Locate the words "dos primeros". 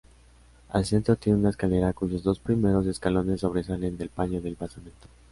2.23-2.87